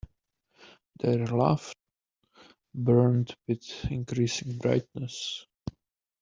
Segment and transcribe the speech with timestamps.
[0.99, 1.75] Their love
[2.73, 3.61] burned with
[3.91, 5.45] increasing brightness.